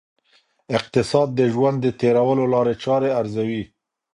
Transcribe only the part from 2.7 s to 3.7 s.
چاري ارزوي.